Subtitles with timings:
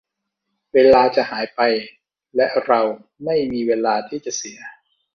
[0.73, 1.59] เวลาจะหายไป
[2.35, 2.81] และเรา
[3.25, 4.59] ไม่มีเวลาที่จะเสีย